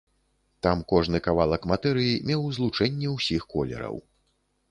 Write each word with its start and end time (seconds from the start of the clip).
Там 0.67 0.79
кожны 0.91 1.19
кавалак 1.27 1.67
матэрыі 1.73 2.17
меў 2.31 2.41
злучэнне 2.57 3.07
ўсіх 3.17 3.41
колераў. 3.55 3.95